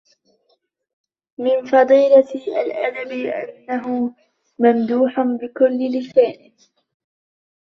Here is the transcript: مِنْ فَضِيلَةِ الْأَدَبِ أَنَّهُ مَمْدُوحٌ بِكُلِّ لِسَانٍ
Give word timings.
مِنْ 1.37 1.65
فَضِيلَةِ 1.65 2.35
الْأَدَبِ 2.61 3.11
أَنَّهُ 3.69 4.15
مَمْدُوحٌ 4.59 5.19
بِكُلِّ 5.21 5.99
لِسَانٍ 5.99 6.51